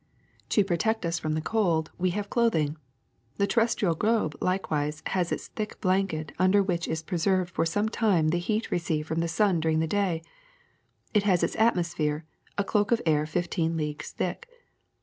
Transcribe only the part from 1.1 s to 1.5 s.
from the